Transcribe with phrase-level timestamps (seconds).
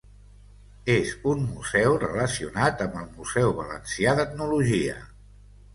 [0.93, 5.03] És un museu relacionat amb el Museu Valencià d'Etnologia.